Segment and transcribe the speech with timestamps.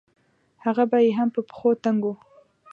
[0.63, 2.13] هغه به يې هم په پښو تنګ وو.